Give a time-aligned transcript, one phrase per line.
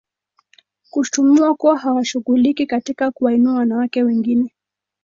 [0.89, 4.53] Kushtumiwa kuwa hawashughuliki katika kuwainua wanawake wengine